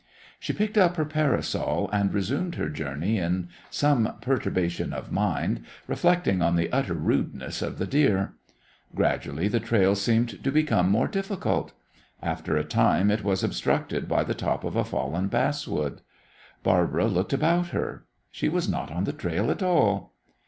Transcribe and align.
She 0.39 0.51
picked 0.51 0.79
up 0.79 0.95
her 0.95 1.05
parasol, 1.05 1.87
and 1.93 2.11
resumed 2.11 2.55
her 2.55 2.69
journey 2.69 3.19
in 3.19 3.49
some 3.69 4.11
perturbation 4.19 4.93
of 4.93 5.11
mind, 5.11 5.63
reflecting 5.85 6.41
on 6.41 6.55
the 6.55 6.71
utter 6.73 6.95
rudeness 6.95 7.61
of 7.61 7.77
the 7.77 7.85
deer. 7.85 8.33
Gradually 8.95 9.47
the 9.47 9.59
trail 9.59 9.93
seemed 9.93 10.43
to 10.43 10.51
become 10.51 10.89
more 10.89 11.07
difficult. 11.07 11.73
After 12.19 12.57
a 12.57 12.63
time 12.63 13.11
it 13.11 13.23
was 13.23 13.43
obstructed 13.43 14.07
by 14.07 14.23
the 14.23 14.33
top 14.33 14.63
of 14.63 14.75
a 14.75 14.83
fallen 14.83 15.27
basswood. 15.27 16.01
Barbara 16.63 17.05
looked 17.05 17.31
about 17.33 17.67
her. 17.67 18.05
She 18.31 18.49
was 18.49 18.67
not 18.67 18.91
on 18.91 19.03
the 19.03 19.13
trail 19.13 19.51
at 19.51 19.61
all. 19.61 20.15